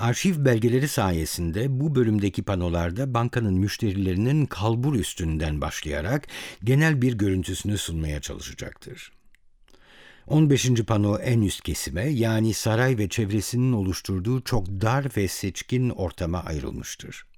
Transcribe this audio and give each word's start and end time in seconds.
Arşiv 0.00 0.44
belgeleri 0.44 0.88
sayesinde 0.88 1.80
bu 1.80 1.94
bölümdeki 1.94 2.42
panolarda 2.42 3.14
bankanın 3.14 3.54
müşterilerinin 3.54 4.46
kalbur 4.46 4.94
üstünden 4.94 5.60
başlayarak 5.60 6.28
genel 6.64 7.02
bir 7.02 7.12
görüntüsünü 7.12 7.78
sunmaya 7.78 8.20
çalışacaktır. 8.20 9.12
15. 10.26 10.70
pano 10.86 11.18
en 11.18 11.40
üst 11.40 11.62
kesime 11.62 12.08
yani 12.08 12.54
saray 12.54 12.98
ve 12.98 13.08
çevresinin 13.08 13.72
oluşturduğu 13.72 14.40
çok 14.40 14.66
dar 14.66 15.06
ve 15.16 15.28
seçkin 15.28 15.90
ortama 15.90 16.40
ayrılmıştır. 16.40 17.29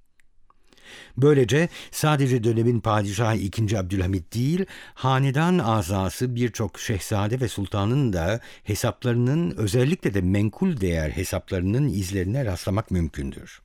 Böylece 1.17 1.69
sadece 1.91 2.45
dönemin 2.45 2.81
padişahı 2.81 3.37
2. 3.37 3.79
Abdülhamit 3.79 4.35
değil, 4.35 4.67
hanedan 4.95 5.59
azası 5.59 6.35
birçok 6.35 6.81
şehzade 6.81 7.41
ve 7.41 7.49
sultanın 7.49 8.13
da 8.13 8.41
hesaplarının 8.65 9.55
özellikle 9.57 10.15
de 10.15 10.21
menkul 10.21 10.81
değer 10.81 11.11
hesaplarının 11.11 11.89
izlerine 11.89 12.45
rastlamak 12.45 12.91
mümkündür. 12.91 13.63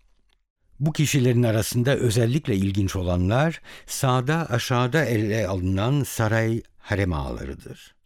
Bu 0.79 0.93
kişilerin 0.93 1.43
arasında 1.43 1.95
özellikle 1.95 2.55
ilginç 2.55 2.95
olanlar 2.95 3.61
sağda 3.85 4.49
aşağıda 4.49 5.05
ele 5.05 5.47
alınan 5.47 6.03
saray 6.03 6.61
harem 6.77 7.13
ağalarıdır. 7.13 7.96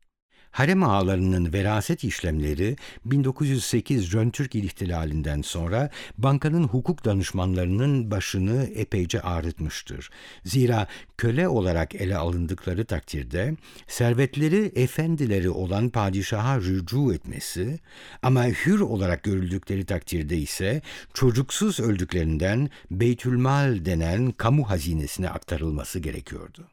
Harem 0.51 0.83
ağalarının 0.83 1.53
veraset 1.53 2.03
işlemleri 2.03 2.75
1908 3.05 4.05
Jön 4.05 4.29
Türk 4.29 4.55
İhtilalinden 4.55 5.41
sonra 5.41 5.89
bankanın 6.17 6.63
hukuk 6.63 7.05
danışmanlarının 7.05 8.11
başını 8.11 8.63
epeyce 8.63 9.21
ağrıtmıştır. 9.21 10.09
Zira 10.45 10.87
köle 11.17 11.47
olarak 11.47 11.95
ele 11.95 12.17
alındıkları 12.17 12.85
takdirde 12.85 13.55
servetleri 13.87 14.71
efendileri 14.75 15.49
olan 15.49 15.89
padişaha 15.89 16.59
rücu 16.59 17.13
etmesi 17.13 17.79
ama 18.23 18.45
hür 18.45 18.79
olarak 18.79 19.23
görüldükleri 19.23 19.85
takdirde 19.85 20.37
ise 20.37 20.81
çocuksuz 21.13 21.79
öldüklerinden 21.79 22.69
Beytülmal 22.91 23.85
denen 23.85 24.31
kamu 24.31 24.69
hazinesine 24.69 25.29
aktarılması 25.29 25.99
gerekiyordu. 25.99 26.67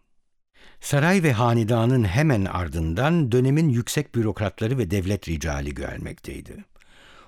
Saray 0.80 1.22
ve 1.22 1.32
hanedanın 1.32 2.04
hemen 2.04 2.44
ardından 2.44 3.32
dönemin 3.32 3.68
yüksek 3.68 4.14
bürokratları 4.14 4.78
ve 4.78 4.90
devlet 4.90 5.28
ricali 5.28 5.74
gelmekteydi. 5.74 6.64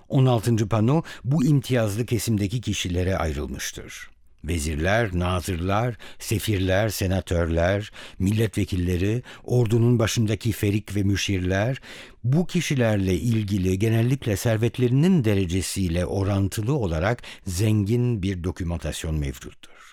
16. 0.09 0.69
pano 0.69 1.03
bu 1.25 1.45
imtiyazlı 1.45 2.07
kesimdeki 2.07 2.61
kişilere 2.61 3.17
ayrılmıştır. 3.17 4.11
Vezirler, 4.45 5.11
nazırlar, 5.19 5.97
sefirler, 6.19 6.89
senatörler, 6.89 7.93
milletvekilleri, 8.19 9.23
ordunun 9.45 9.99
başındaki 9.99 10.53
ferik 10.53 10.97
ve 10.97 11.03
müşirler, 11.03 11.81
bu 12.25 12.47
kişilerle 12.47 13.15
ilgili 13.15 13.79
genellikle 13.79 14.37
servetlerinin 14.37 15.25
derecesiyle 15.25 16.07
orantılı 16.07 16.75
olarak 16.75 17.23
zengin 17.47 18.23
bir 18.23 18.45
dokümantasyon 18.45 19.15
mevcuttur. 19.15 19.90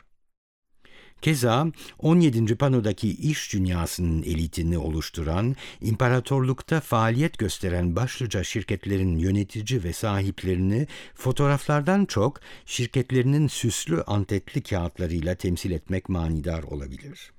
Keza 1.22 1.68
17. 2.00 2.56
panodaki 2.56 3.10
iş 3.10 3.54
dünyasının 3.54 4.24
elitini 4.24 4.78
oluşturan, 4.78 5.56
imparatorlukta 5.82 6.80
faaliyet 6.80 7.38
gösteren 7.38 7.96
başlıca 7.96 8.44
şirketlerin 8.44 9.18
yönetici 9.18 9.84
ve 9.84 9.94
sahiplerini 9.94 10.88
fotoğraflardan 11.16 12.06
çok 12.06 12.40
şirketlerinin 12.66 13.48
süslü 13.48 14.02
antetli 14.02 14.62
kağıtlarıyla 14.64 15.36
temsil 15.36 15.72
etmek 15.72 16.10
manidar 16.10 16.64
olabilir. 16.64 17.37